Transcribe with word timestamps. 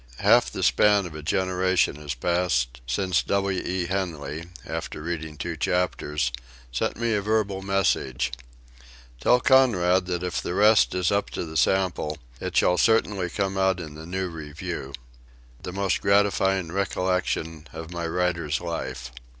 Half 0.17 0.49
the 0.51 0.63
span 0.63 1.05
of 1.05 1.13
a 1.13 1.21
generation 1.21 1.97
has 1.97 2.15
passed 2.15 2.81
since 2.87 3.21
W. 3.21 3.61
E. 3.63 3.85
Henley, 3.85 4.45
after 4.65 4.99
reading 4.99 5.37
two 5.37 5.55
chapters, 5.55 6.31
sent 6.71 6.97
me 6.97 7.13
a 7.13 7.21
verbal 7.21 7.61
message: 7.61 8.31
"Tell 9.19 9.39
Conrad 9.39 10.07
that 10.07 10.23
if 10.23 10.41
the 10.41 10.55
rest 10.55 10.95
is 10.95 11.11
up 11.11 11.29
to 11.37 11.45
the 11.45 11.55
sample 11.55 12.17
it 12.39 12.57
shall 12.57 12.79
certainly 12.79 13.29
come 13.29 13.59
out 13.59 13.79
in 13.79 13.93
the 13.93 14.07
New 14.07 14.27
Review." 14.29 14.91
The 15.61 15.71
most 15.71 16.01
gratifying 16.01 16.71
recollection 16.71 17.67
of 17.71 17.91
my 17.91 18.07
writer's 18.07 18.59
life! 18.59 19.11